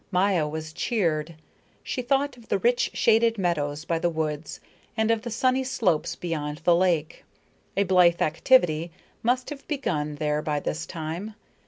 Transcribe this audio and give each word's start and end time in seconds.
Maya 0.09 0.47
was 0.47 0.73
cheered. 0.73 1.35
She 1.83 2.01
thought 2.01 2.35
of 2.35 2.47
the 2.47 2.57
rich 2.57 2.89
shaded 2.95 3.37
meadows 3.37 3.85
by 3.85 3.99
the 3.99 4.09
woods 4.09 4.59
and 4.97 5.11
of 5.11 5.21
the 5.21 5.29
sunny 5.29 5.63
slopes 5.63 6.15
beyond 6.15 6.57
the 6.63 6.75
lake. 6.75 7.23
A 7.77 7.83
blithe 7.83 8.19
activity 8.19 8.89
must 9.21 9.51
have 9.51 9.67
begun 9.67 10.15
there 10.15 10.41
by 10.41 10.59
this 10.59 10.87
time. 10.87 11.35